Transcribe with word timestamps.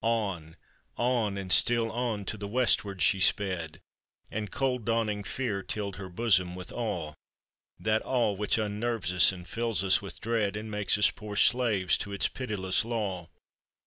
On, 0.03 0.55
on! 0.97 1.37
and 1.37 1.51
still 1.51 1.91
on! 1.91 2.25
to 2.25 2.35
the 2.35 2.47
westward 2.47 3.03
she 3.03 3.19
sped, 3.19 3.79
And 4.31 4.49
cold 4.49 4.83
dawning 4.83 5.23
fear 5.23 5.61
tilled 5.61 5.97
her 5.97 6.09
bosom 6.09 6.55
with 6.55 6.71
awe— 6.71 7.13
That 7.79 8.01
awe 8.03 8.31
which 8.31 8.57
unnerves 8.57 9.13
us 9.13 9.31
and 9.31 9.47
fills 9.47 9.83
us 9.83 10.01
with 10.01 10.19
dread, 10.19 10.55
And 10.57 10.71
makes 10.71 10.97
us 10.97 11.11
poor 11.11 11.35
slaves 11.35 11.99
to 11.99 12.11
its 12.13 12.27
pitiless 12.27 12.83
law. 12.83 13.29